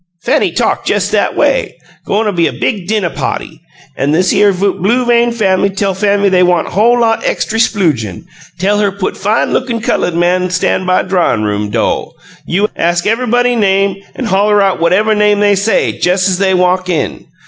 [0.23, 1.75] "Fanny talk jes' that way.
[2.07, 3.61] Goin' be big dinnuh potty,
[3.95, 8.23] an' thishere blue vein fam'ly tell Fanny they want whole lot extry sploogin';
[8.57, 12.13] tell her put fine lookin' cullud man stan' by drawin' room do'
[12.75, 17.27] ask ev'ybody name an' holler out whatever name they say, jes' as they walk in.